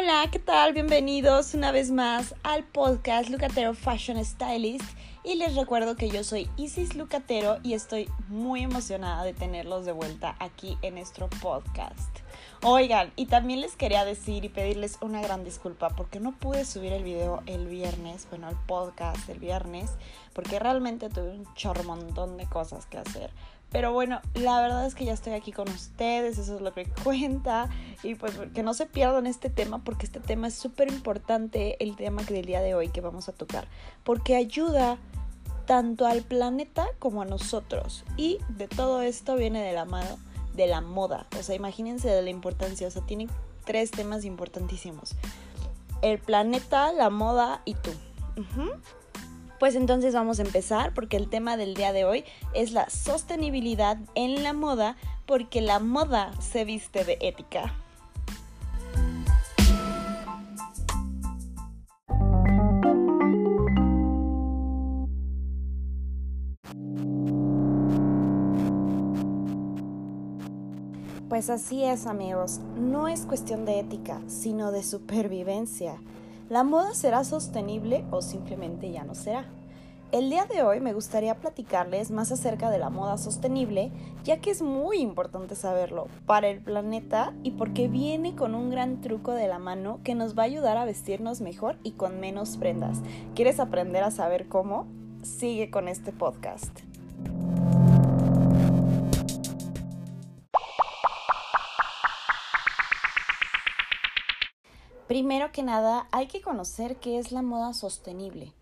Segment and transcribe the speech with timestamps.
[0.00, 0.74] Hola, ¿qué tal?
[0.74, 4.84] Bienvenidos una vez más al podcast Lucatero Fashion Stylist.
[5.24, 9.90] Y les recuerdo que yo soy Isis Lucatero y estoy muy emocionada de tenerlos de
[9.90, 12.16] vuelta aquí en nuestro podcast.
[12.62, 16.92] Oigan, y también les quería decir y pedirles una gran disculpa porque no pude subir
[16.92, 19.90] el video el viernes, bueno, el podcast el viernes,
[20.32, 23.32] porque realmente tuve un chorro montón de cosas que hacer.
[23.70, 26.86] Pero bueno, la verdad es que ya estoy aquí con ustedes, eso es lo que
[27.04, 27.68] cuenta.
[28.02, 31.96] Y pues que no se pierdan este tema porque este tema es súper importante, el
[31.96, 33.68] tema del día de hoy que vamos a tocar.
[34.04, 34.98] Porque ayuda
[35.66, 38.04] tanto al planeta como a nosotros.
[38.16, 40.18] Y de todo esto viene de la mano
[40.58, 41.26] de la moda.
[41.38, 42.86] O sea, imagínense de la importancia.
[42.88, 43.28] O sea, tiene
[43.64, 45.14] tres temas importantísimos.
[46.02, 47.92] El planeta, la moda y tú.
[49.58, 53.98] Pues entonces vamos a empezar porque el tema del día de hoy es la sostenibilidad
[54.14, 57.74] en la moda porque la moda se viste de ética.
[71.28, 76.00] Pues así es amigos, no es cuestión de ética, sino de supervivencia.
[76.48, 79.44] ¿La moda será sostenible o simplemente ya no será?
[80.12, 83.92] El día de hoy me gustaría platicarles más acerca de la moda sostenible,
[84.24, 89.02] ya que es muy importante saberlo para el planeta y porque viene con un gran
[89.02, 92.56] truco de la mano que nos va a ayudar a vestirnos mejor y con menos
[92.56, 93.02] prendas.
[93.34, 94.86] ¿Quieres aprender a saber cómo?
[95.22, 96.87] Sigue con este podcast.
[105.08, 108.52] Primero que nada, hay que conocer qué es la moda sostenible.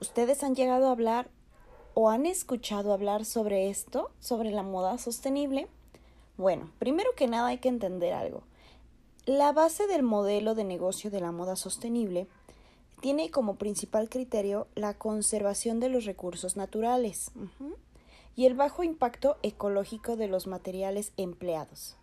[0.00, 1.30] ¿Ustedes han llegado a hablar
[1.94, 5.68] o han escuchado hablar sobre esto, sobre la moda sostenible?
[6.36, 8.42] Bueno, primero que nada hay que entender algo.
[9.26, 12.26] La base del modelo de negocio de la moda sostenible
[13.00, 17.30] tiene como principal criterio la conservación de los recursos naturales
[18.34, 21.96] y el bajo impacto ecológico de los materiales empleados.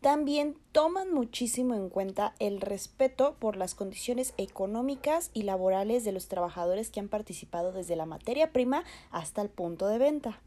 [0.00, 6.28] También toman muchísimo en cuenta el respeto por las condiciones económicas y laborales de los
[6.28, 10.40] trabajadores que han participado desde la materia prima hasta el punto de venta.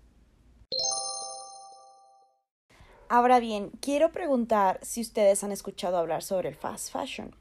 [3.09, 7.35] Ahora bien, quiero preguntar si ustedes han escuchado hablar sobre el fast fashion.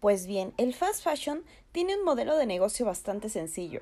[0.00, 3.80] Pues bien, el fast fashion tiene un modelo de negocio bastante sencillo.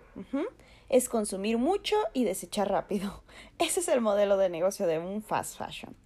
[0.89, 3.25] Es consumir mucho y desechar rápido.
[3.59, 5.97] Ese es el modelo de negocio de un fast fashion.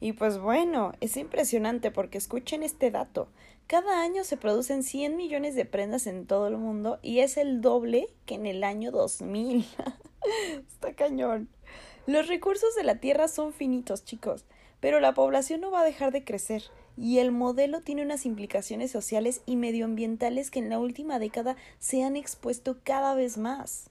[0.00, 3.28] Y pues bueno, es impresionante porque escuchen este dato.
[3.66, 7.60] Cada año se producen 100 millones de prendas en todo el mundo y es el
[7.60, 9.66] doble que en el año 2000.
[10.68, 11.48] Está cañón.
[12.06, 14.46] Los recursos de la Tierra son finitos, chicos,
[14.80, 16.62] pero la población no va a dejar de crecer
[16.96, 22.02] y el modelo tiene unas implicaciones sociales y medioambientales que en la última década se
[22.02, 23.90] han expuesto cada vez más.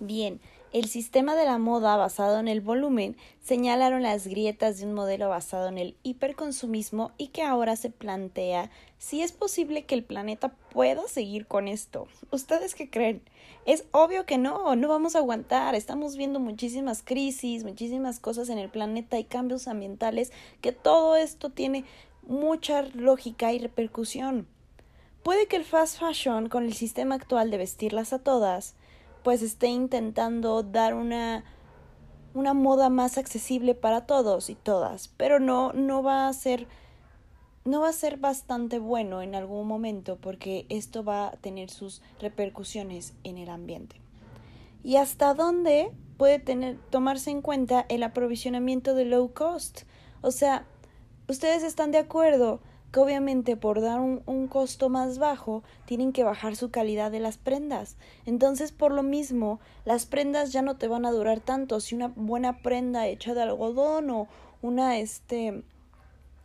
[0.00, 0.40] Bien,
[0.74, 5.28] el sistema de la moda basado en el volumen señalaron las grietas de un modelo
[5.28, 10.48] basado en el hiperconsumismo y que ahora se plantea si es posible que el planeta
[10.72, 12.08] pueda seguir con esto.
[12.32, 13.22] ¿Ustedes qué creen?
[13.66, 15.76] Es obvio que no, no vamos a aguantar.
[15.76, 21.50] Estamos viendo muchísimas crisis, muchísimas cosas en el planeta y cambios ambientales que todo esto
[21.50, 21.84] tiene
[22.26, 24.48] mucha lógica y repercusión.
[25.22, 28.74] Puede que el fast fashion, con el sistema actual de vestirlas a todas,
[29.24, 31.44] pues esté intentando dar una
[32.34, 36.68] una moda más accesible para todos y todas, pero no no va a ser
[37.64, 42.02] no va a ser bastante bueno en algún momento porque esto va a tener sus
[42.20, 43.96] repercusiones en el ambiente.
[44.82, 49.82] ¿Y hasta dónde puede tener tomarse en cuenta el aprovisionamiento de low cost?
[50.20, 50.66] O sea,
[51.26, 52.60] ¿ustedes están de acuerdo
[52.94, 57.38] que obviamente por dar un, costo más bajo tienen que bajar su calidad de las
[57.38, 57.96] prendas.
[58.24, 61.80] Entonces, por lo mismo, las prendas ya no te van a durar tanto.
[61.80, 64.28] Si una buena prenda hecha de algodón o
[64.62, 65.64] una este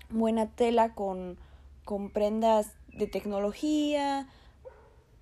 [0.10, 1.38] buena tela con,
[1.86, 4.28] con prendas de tecnología,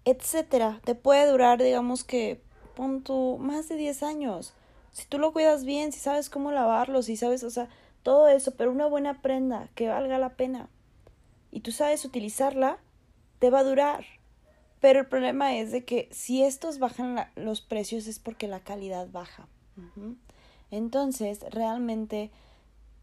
[0.06, 2.40] etcétera, te puede durar, digamos que,
[2.74, 3.04] pon
[3.42, 4.54] más de 10 años.
[4.94, 7.68] Si tú lo cuidas bien, si sabes cómo lavarlo, si sabes, o sea,
[8.02, 10.70] todo eso, pero una buena prenda que valga la pena
[11.52, 12.78] y tú sabes utilizarla,
[13.40, 14.06] te va a durar.
[14.80, 19.10] Pero el problema es de que si estos bajan los precios es porque la calidad
[19.12, 19.48] baja.
[20.70, 22.30] Entonces, realmente,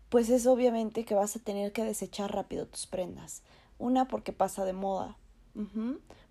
[0.08, 3.43] pues es obviamente que vas a tener que desechar rápido tus prendas.
[3.79, 5.17] Una porque pasa de moda.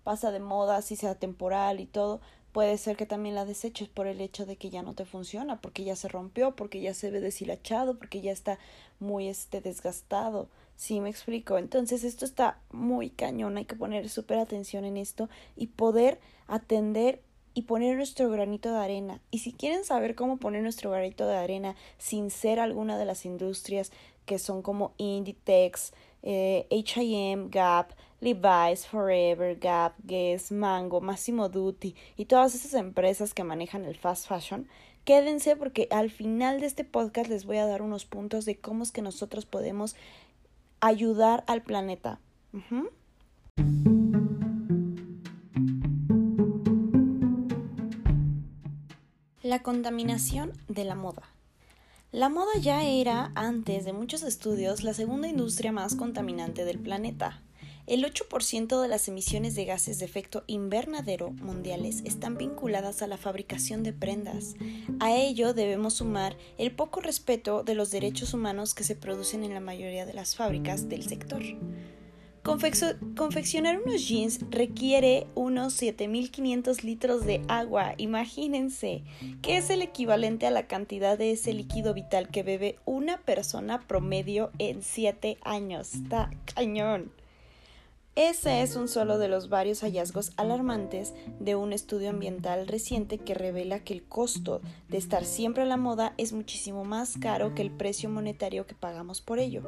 [0.02, 2.20] Pasa de moda, si sea temporal y todo.
[2.54, 5.60] puede ser que también la deseches por el hecho de que ya no te funciona,
[5.60, 8.60] porque ya se rompió, porque ya se ve deshilachado, porque ya está
[9.00, 10.48] muy este desgastado.
[10.76, 11.58] Sí, me explico.
[11.58, 17.20] Entonces, esto está muy cañón, hay que poner súper atención en esto y poder atender
[17.54, 19.20] y poner nuestro granito de arena.
[19.30, 23.24] Y si quieren saber cómo poner nuestro granito de arena sin ser alguna de las
[23.24, 23.92] industrias
[24.26, 25.92] que son como Inditex,
[26.22, 33.44] eh, HM, Gap, Levi's, Forever, Gap, Guess, Mango, Massimo Duty y todas esas empresas que
[33.44, 34.66] manejan el fast fashion,
[35.04, 38.82] quédense porque al final de este podcast les voy a dar unos puntos de cómo
[38.82, 39.94] es que nosotros podemos
[40.84, 42.20] ayudar al planeta.
[49.42, 51.22] La contaminación de la moda.
[52.12, 57.40] La moda ya era, antes de muchos estudios, la segunda industria más contaminante del planeta.
[57.86, 63.18] El 8% de las emisiones de gases de efecto invernadero mundiales están vinculadas a la
[63.18, 64.54] fabricación de prendas.
[65.00, 69.54] A ello debemos sumar el poco respeto de los derechos humanos que se producen en
[69.54, 71.42] la mayoría de las fábricas del sector
[72.44, 77.94] confeccionar unos jeans requiere unos 7500 litros de agua.
[77.96, 79.02] Imagínense,
[79.40, 83.80] que es el equivalente a la cantidad de ese líquido vital que bebe una persona
[83.80, 85.94] promedio en 7 años.
[85.94, 87.10] Está cañón.
[88.16, 93.34] Ese es un solo de los varios hallazgos alarmantes de un estudio ambiental reciente que
[93.34, 97.62] revela que el costo de estar siempre a la moda es muchísimo más caro que
[97.62, 99.64] el precio monetario que pagamos por ello.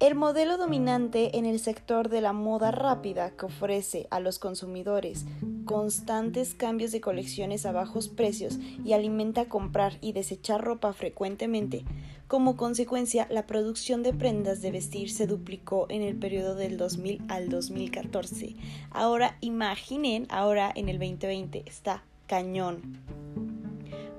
[0.00, 5.26] El modelo dominante en el sector de la moda rápida que ofrece a los consumidores
[5.64, 11.84] constantes cambios de colecciones a bajos precios y alimenta comprar y desechar ropa frecuentemente.
[12.28, 17.22] Como consecuencia, la producción de prendas de vestir se duplicó en el periodo del 2000
[17.28, 18.54] al 2014.
[18.90, 23.00] Ahora imaginen, ahora en el 2020 está cañón.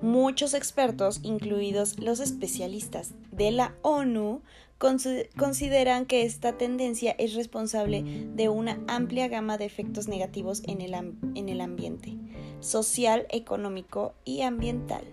[0.01, 4.41] Muchos expertos, incluidos los especialistas de la ONU,
[5.37, 10.93] consideran que esta tendencia es responsable de una amplia gama de efectos negativos en el,
[11.35, 12.17] en el ambiente
[12.61, 15.03] social, económico y ambiental.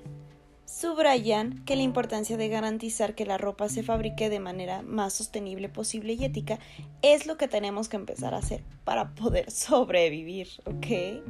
[0.64, 5.68] Subrayan que la importancia de garantizar que la ropa se fabrique de manera más sostenible
[5.68, 6.58] posible y ética
[7.00, 11.22] es lo que tenemos que empezar a hacer para poder sobrevivir, ¿ok?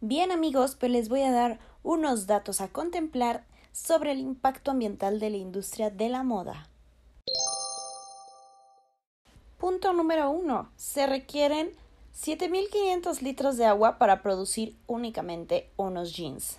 [0.00, 3.44] Bien amigos, pues les voy a dar unos datos a contemplar
[3.76, 6.68] sobre el impacto ambiental de la industria de la moda.
[9.58, 10.70] Punto número 1.
[10.76, 11.70] Se requieren
[12.14, 16.56] 7.500 litros de agua para producir únicamente unos jeans.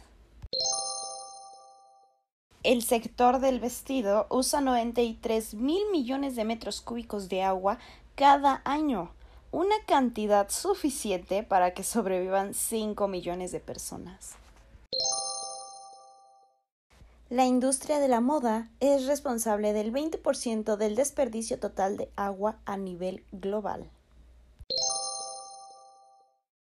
[2.61, 7.79] El sector del vestido usa 93 mil millones de metros cúbicos de agua
[8.13, 9.11] cada año,
[9.51, 14.37] una cantidad suficiente para que sobrevivan 5 millones de personas.
[17.29, 22.77] La industria de la moda es responsable del 20% del desperdicio total de agua a
[22.77, 23.89] nivel global.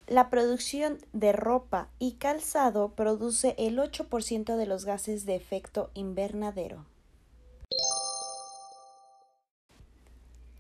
[0.07, 6.85] La producción de ropa y calzado produce el 8% de los gases de efecto invernadero.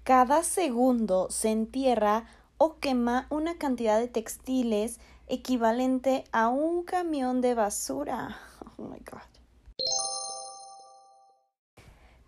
[0.02, 2.24] Cada segundo se entierra
[2.56, 4.98] o quema una cantidad de textiles
[5.28, 8.38] equivalente a un camión de basura.
[8.78, 9.29] Oh my god.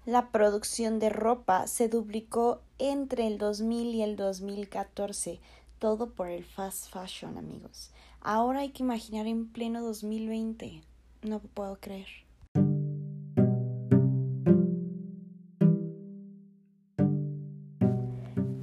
[0.04, 5.40] La producción de ropa se duplicó entre el 2000 y el 2014,
[5.78, 7.92] todo por el fast fashion, amigos.
[8.20, 10.82] Ahora hay que imaginar en pleno 2020.
[11.22, 12.08] No puedo creer.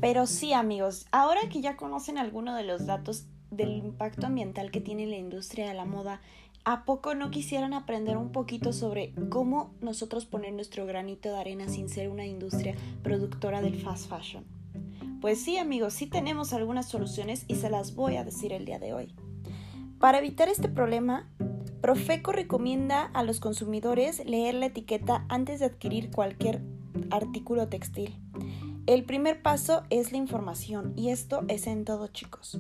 [0.01, 4.81] Pero sí, amigos, ahora que ya conocen algunos de los datos del impacto ambiental que
[4.81, 6.21] tiene la industria de la moda
[6.65, 11.69] ¿A poco no quisieran aprender un poquito sobre cómo nosotros poner nuestro granito de arena
[11.69, 14.45] sin ser una industria productora del fast fashion?
[15.21, 18.79] Pues sí, amigos, sí tenemos algunas soluciones y se las voy a decir el día
[18.79, 19.15] de hoy.
[19.99, 21.29] Para evitar este problema,
[21.81, 26.61] Profeco recomienda a los consumidores leer la etiqueta antes de adquirir cualquier
[27.09, 28.17] artículo textil.
[28.85, 32.59] El primer paso es la información y esto es en todo, chicos.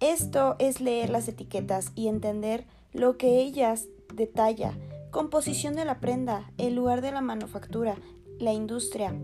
[0.00, 4.72] Esto es leer las etiquetas y entender lo que ellas detalla,
[5.10, 7.96] composición de la prenda, el lugar de la manufactura,
[8.38, 9.14] la industria,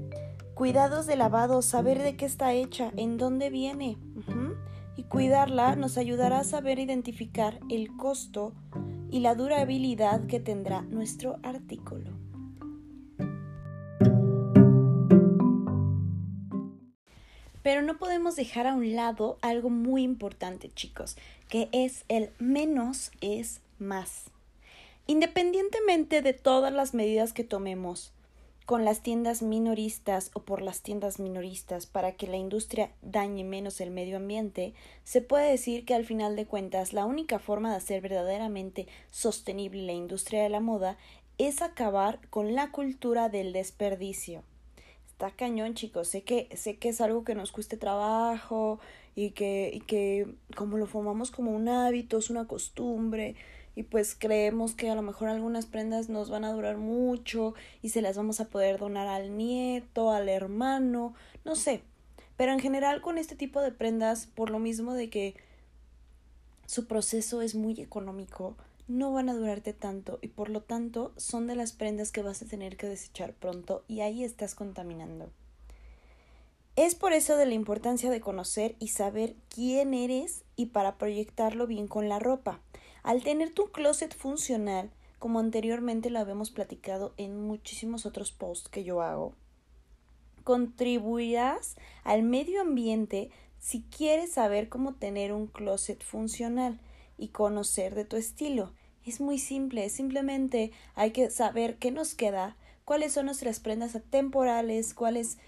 [0.55, 3.99] cuidados de lavado, saber de qué está hecha, en dónde viene.
[4.97, 8.53] Y cuidarla nos ayudará a saber identificar el costo
[9.11, 12.24] y la durabilidad que tendrá nuestro artículo.
[17.65, 21.17] Pero no podemos dejar a un lado algo muy importante, chicos,
[21.49, 24.25] que es el menos es más.
[25.07, 28.13] Independientemente de todas las medidas que tomemos
[28.67, 33.81] con las tiendas minoristas o por las tiendas minoristas para que la industria dañe menos
[33.81, 37.77] el medio ambiente, se puede decir que al final de cuentas la única forma de
[37.77, 40.99] hacer verdaderamente sostenible la industria de la moda
[41.39, 44.43] es acabar con la cultura del desperdicio.
[45.15, 46.09] Está cañón, chicos.
[46.09, 48.81] Sé que, sé que es algo que nos cueste trabajo
[49.15, 53.37] y que, y que como lo formamos como un hábito, es una costumbre,
[53.77, 57.91] y pues creemos que a lo mejor algunas prendas nos van a durar mucho y
[57.91, 61.83] se las vamos a poder donar al nieto, al hermano, no sé.
[62.37, 65.37] Pero en general con este tipo de prendas, por lo mismo de que
[66.67, 71.47] su proceso es muy económico, no van a durarte tanto y por lo tanto son
[71.47, 75.31] de las prendas que vas a tener que desechar pronto y ahí estás contaminando.
[76.77, 81.67] Es por eso de la importancia de conocer y saber quién eres y para proyectarlo
[81.67, 82.61] bien con la ropa.
[83.05, 88.83] Al tener tu closet funcional, como anteriormente lo habíamos platicado en muchísimos otros posts que
[88.83, 89.35] yo hago,
[90.43, 96.79] contribuirás al medio ambiente si quieres saber cómo tener un closet funcional
[97.19, 98.73] y conocer de tu estilo.
[99.05, 104.95] Es muy simple, simplemente hay que saber qué nos queda, cuáles son nuestras prendas atemporales,
[104.95, 105.39] cuáles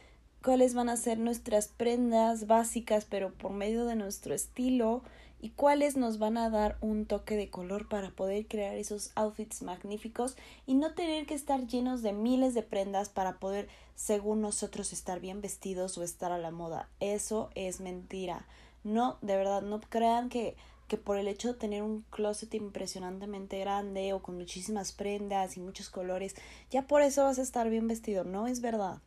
[0.43, 5.03] cuáles van a ser nuestras prendas básicas, pero por medio de nuestro estilo,
[5.41, 9.63] y cuáles nos van a dar un toque de color para poder crear esos outfits
[9.63, 14.93] magníficos y no tener que estar llenos de miles de prendas para poder, según nosotros,
[14.93, 16.89] estar bien vestidos o estar a la moda.
[17.01, 18.47] Eso es mentira.
[18.83, 20.57] No, de verdad, no crean que
[20.89, 25.61] que por el hecho de tener un closet impresionantemente grande o con muchísimas prendas y
[25.61, 26.35] muchos colores,
[26.71, 28.25] ya por eso vas a estar bien vestido.
[28.25, 29.01] No es verdad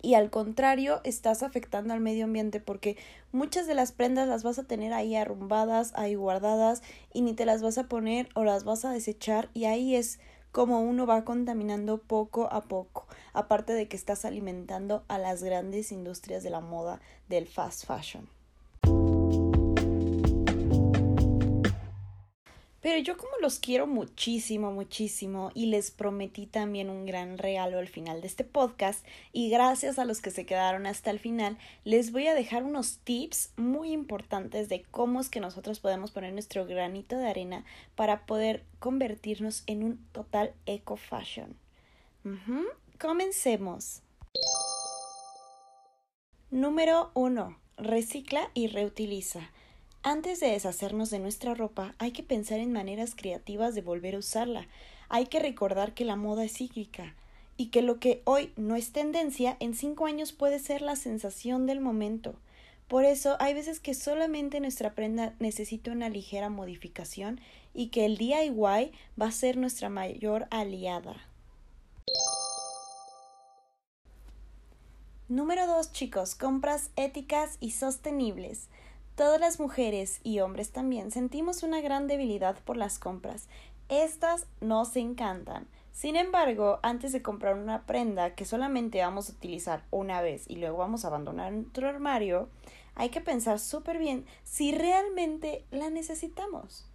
[0.00, 2.96] y al contrario estás afectando al medio ambiente porque
[3.32, 7.44] muchas de las prendas las vas a tener ahí arrumbadas, ahí guardadas y ni te
[7.44, 10.20] las vas a poner o las vas a desechar y ahí es
[10.52, 15.92] como uno va contaminando poco a poco, aparte de que estás alimentando a las grandes
[15.92, 18.37] industrias de la moda del fast fashion.
[22.80, 27.88] Pero yo como los quiero muchísimo, muchísimo y les prometí también un gran regalo al
[27.88, 32.12] final de este podcast y gracias a los que se quedaron hasta el final les
[32.12, 36.66] voy a dejar unos tips muy importantes de cómo es que nosotros podemos poner nuestro
[36.66, 37.64] granito de arena
[37.96, 41.56] para poder convertirnos en un total eco fashion.
[43.00, 44.02] Comencemos.
[46.50, 47.58] Número 1.
[47.76, 49.50] Recicla y reutiliza.
[50.10, 54.20] Antes de deshacernos de nuestra ropa, hay que pensar en maneras creativas de volver a
[54.20, 54.66] usarla.
[55.10, 57.14] Hay que recordar que la moda es cíclica
[57.58, 61.66] y que lo que hoy no es tendencia, en cinco años puede ser la sensación
[61.66, 62.36] del momento.
[62.88, 67.38] Por eso hay veces que solamente nuestra prenda necesita una ligera modificación
[67.74, 71.16] y que el DIY va a ser nuestra mayor aliada.
[75.28, 78.68] Número 2 chicos, compras éticas y sostenibles.
[79.18, 83.48] Todas las mujeres y hombres también sentimos una gran debilidad por las compras.
[83.88, 85.66] Estas nos encantan.
[85.90, 90.54] Sin embargo, antes de comprar una prenda que solamente vamos a utilizar una vez y
[90.54, 92.48] luego vamos a abandonar nuestro armario,
[92.94, 96.86] hay que pensar súper bien si realmente la necesitamos.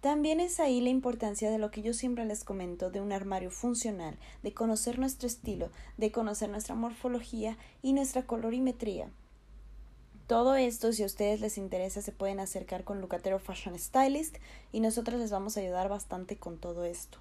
[0.00, 3.50] También es ahí la importancia de lo que yo siempre les comento de un armario
[3.50, 9.10] funcional, de conocer nuestro estilo, de conocer nuestra morfología y nuestra colorimetría.
[10.26, 14.36] Todo esto, si a ustedes les interesa, se pueden acercar con Lucatero Fashion Stylist
[14.72, 17.18] y nosotros les vamos a ayudar bastante con todo esto.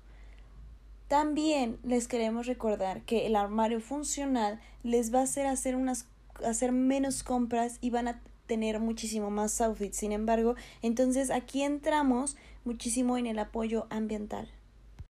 [1.10, 6.06] También les queremos recordar que el armario funcional les va a hacer hacer unas
[6.46, 9.98] hacer menos compras y van a tener muchísimo más outfits.
[9.98, 14.50] Sin embargo, entonces aquí entramos muchísimo en el apoyo ambiental.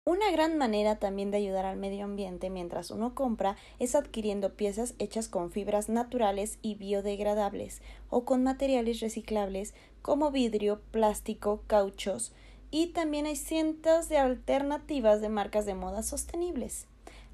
[0.04, 4.94] Una gran manera también de ayudar al medio ambiente mientras uno compra es adquiriendo piezas
[4.98, 12.32] hechas con fibras naturales y biodegradables o con materiales reciclables como vidrio, plástico, cauchos
[12.72, 16.88] y también hay cientos de alternativas de marcas de moda sostenibles.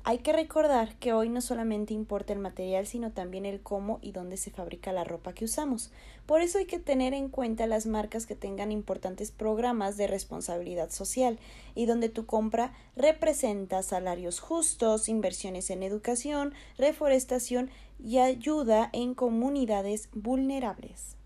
[0.04, 4.12] Hay que recordar que hoy no solamente importa el material, sino también el cómo y
[4.12, 5.90] dónde se fabrica la ropa que usamos.
[6.24, 10.90] Por eso hay que tener en cuenta las marcas que tengan importantes programas de responsabilidad
[10.90, 11.38] social
[11.74, 17.70] y donde tu compra representa salarios justos, inversiones en educación, reforestación
[18.02, 21.16] y ayuda en comunidades vulnerables.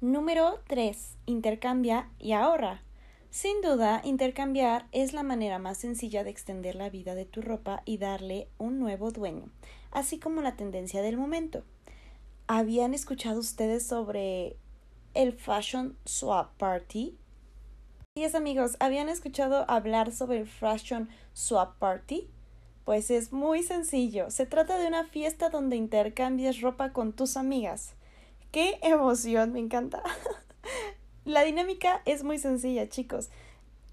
[0.00, 1.16] Número 3.
[1.26, 2.85] Intercambia y ahorra.
[3.30, 7.82] Sin duda, intercambiar es la manera más sencilla de extender la vida de tu ropa
[7.84, 9.50] y darle un nuevo dueño,
[9.90, 11.62] así como la tendencia del momento.
[12.46, 14.56] ¿Habían escuchado ustedes sobre
[15.14, 17.18] el Fashion Swap Party?
[18.14, 22.30] Sí, amigos, ¿habían escuchado hablar sobre el Fashion Swap Party?
[22.86, 24.30] Pues es muy sencillo.
[24.30, 27.94] Se trata de una fiesta donde intercambias ropa con tus amigas.
[28.52, 29.52] ¡Qué emoción!
[29.52, 30.02] Me encanta.
[31.26, 33.30] La dinámica es muy sencilla, chicos.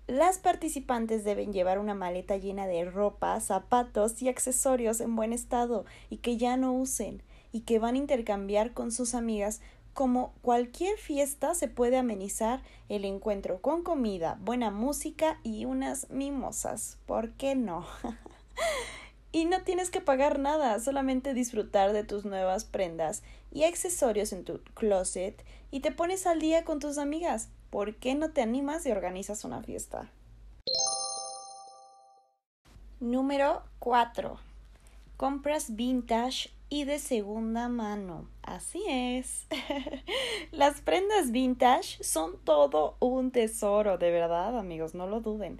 [0.05, 5.83] Las participantes deben llevar una maleta llena de ropa, zapatos y accesorios en buen estado
[6.11, 9.61] y que ya no usen y que van a intercambiar con sus amigas
[9.95, 16.99] como cualquier fiesta se puede amenizar el encuentro con comida, buena música y unas mimosas.
[17.07, 17.87] ¿Por qué no?
[19.33, 24.45] y no tienes que pagar nada, solamente disfrutar de tus nuevas prendas y accesorios en
[24.45, 27.49] tu closet y te pones al día con tus amigas.
[27.71, 30.11] ¿Por qué no te animas y organizas una fiesta?
[32.99, 34.37] Número 4.
[35.17, 38.27] Compras vintage y de segunda mano.
[38.43, 39.47] Así es.
[40.51, 45.59] Las prendas vintage son todo un tesoro, de verdad, amigos, no lo duden.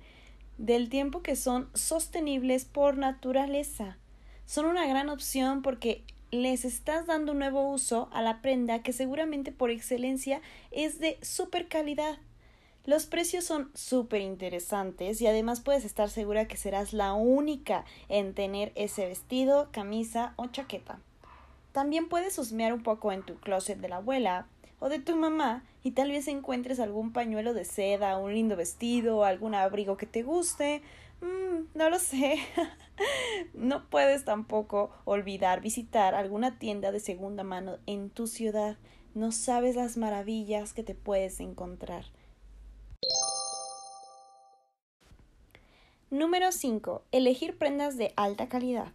[0.63, 3.97] Del tiempo que son sostenibles por naturaleza.
[4.45, 8.93] Son una gran opción porque les estás dando un nuevo uso a la prenda que
[8.93, 10.41] seguramente por excelencia
[10.71, 12.17] es de super calidad.
[12.85, 18.33] Los precios son súper interesantes y además puedes estar segura que serás la única en
[18.33, 21.01] tener ese vestido, camisa o chaqueta.
[21.73, 24.47] También puedes husmear un poco en tu closet de la abuela
[24.83, 29.23] o de tu mamá y tal vez encuentres algún pañuelo de seda, un lindo vestido,
[29.23, 30.81] algún abrigo que te guste.
[31.21, 32.37] Mm, no lo sé.
[33.53, 38.75] no puedes tampoco olvidar visitar alguna tienda de segunda mano en tu ciudad.
[39.15, 42.03] No sabes las maravillas que te puedes encontrar.
[46.09, 47.03] Número 5.
[47.13, 48.91] Elegir prendas de alta calidad.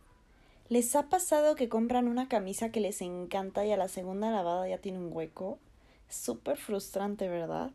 [0.69, 4.69] ¿Les ha pasado que compran una camisa que les encanta y a la segunda lavada
[4.69, 5.59] ya tiene un hueco?
[6.09, 7.71] Súper frustrante, ¿verdad?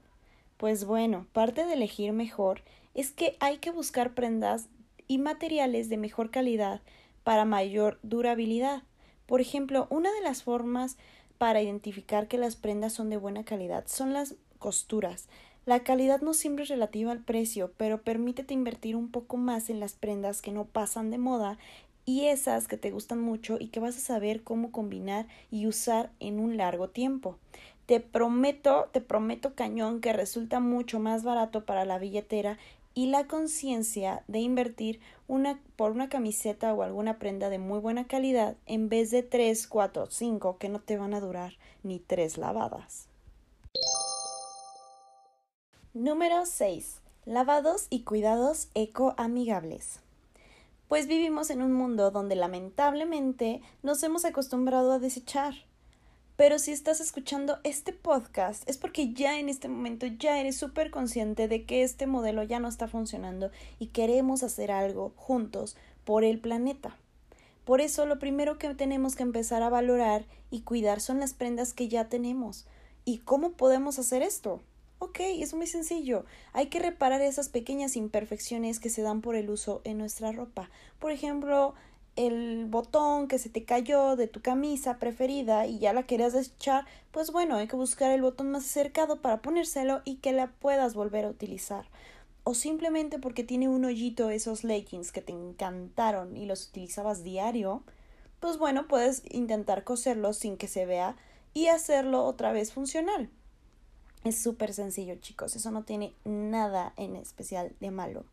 [0.58, 2.62] Pues bueno, parte de elegir mejor
[2.94, 4.68] es que hay que buscar prendas
[5.08, 6.82] y materiales de mejor calidad
[7.24, 8.84] para mayor durabilidad.
[9.26, 10.98] Por ejemplo, una de las formas
[11.38, 15.28] para identificar que las prendas son de buena calidad son las costuras.
[15.66, 19.80] La calidad no siempre es relativa al precio, pero permítete invertir un poco más en
[19.80, 21.58] las prendas que no pasan de moda
[22.06, 26.12] y esas que te gustan mucho y que vas a saber cómo combinar y usar
[26.20, 27.38] en un largo tiempo.
[27.94, 32.58] Te prometo, te prometo cañón que resulta mucho más barato para la billetera
[32.96, 38.08] y la conciencia de invertir una, por una camiseta o alguna prenda de muy buena
[38.08, 41.54] calidad en vez de tres, cuatro, cinco que no te van a durar
[41.84, 43.10] ni tres lavadas.
[45.94, 47.00] Número 6.
[47.26, 50.00] Lavados y cuidados ecoamigables.
[50.88, 55.54] Pues vivimos en un mundo donde lamentablemente nos hemos acostumbrado a desechar.
[56.36, 60.90] Pero si estás escuchando este podcast es porque ya en este momento ya eres súper
[60.90, 66.24] consciente de que este modelo ya no está funcionando y queremos hacer algo juntos por
[66.24, 66.98] el planeta.
[67.66, 71.74] Por eso lo primero que tenemos que empezar a valorar y cuidar son las prendas
[71.74, 72.66] que ya tenemos.
[73.06, 74.60] ¿Y cómo podemos hacer esto?
[75.00, 76.26] Ok, es muy sencillo.
[76.54, 80.72] Hay que reparar esas pequeñas imperfecciones que se dan por el uso en nuestra ropa.
[81.00, 81.74] Por ejemplo,
[82.16, 86.86] el botón que se te cayó de tu camisa preferida y ya la querías desechar,
[87.12, 90.94] pues bueno, hay que buscar el botón más acercado para ponérselo y que la puedas
[90.94, 91.86] volver a utilizar.
[92.44, 97.84] O simplemente porque tiene un hoyito esos leggings que te encantaron y los utilizabas diario,
[98.40, 101.16] pues bueno, puedes intentar coserlos sin que se vea
[101.54, 103.30] y hacerlo otra vez funcional.
[104.24, 108.26] Es súper sencillo, chicos, eso no tiene nada en especial de malo.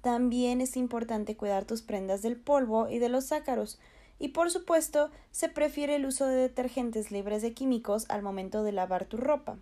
[0.00, 3.78] También es importante cuidar tus prendas del polvo y de los ácaros.
[4.18, 8.72] Y por supuesto, se prefiere el uso de detergentes libres de químicos al momento de
[8.72, 9.58] lavar tu ropa.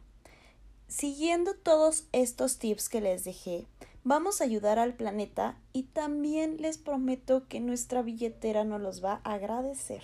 [0.89, 3.67] Siguiendo todos estos tips que les dejé,
[4.05, 9.21] vamos a ayudar al planeta y también les prometo que nuestra billetera nos los va
[9.25, 10.03] a agradecer.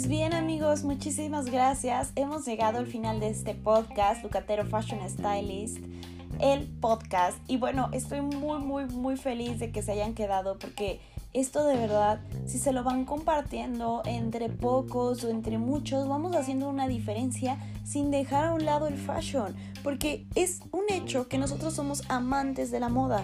[0.00, 2.12] Pues bien amigos, muchísimas gracias.
[2.16, 5.76] Hemos llegado al final de este podcast, Lucatero Fashion Stylist,
[6.40, 7.36] el podcast.
[7.48, 11.00] Y bueno, estoy muy, muy, muy feliz de que se hayan quedado porque
[11.34, 16.70] esto de verdad, si se lo van compartiendo entre pocos o entre muchos, vamos haciendo
[16.70, 19.54] una diferencia sin dejar a un lado el fashion.
[19.84, 23.22] Porque es un hecho que nosotros somos amantes de la moda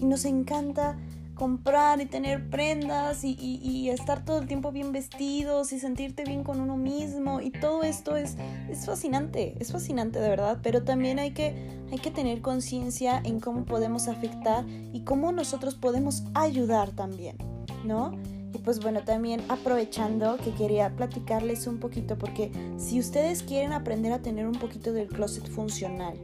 [0.00, 0.96] y nos encanta
[1.42, 6.60] comprar y tener prendas y, estar todo el tiempo bien vestidos y sentirte bien con
[6.60, 8.36] uno mismo y todo esto es,
[8.70, 13.40] es fascinante, es fascinante de verdad, pero también hay que, hay que tener conciencia en
[13.40, 17.36] cómo podemos afectar y cómo nosotros podemos ayudar también,
[17.84, 18.12] ¿no?
[18.54, 24.12] Y pues bueno, también aprovechando que quería platicarles un poquito porque si ustedes quieren aprender
[24.12, 26.16] a tener un poquito del closet funcional,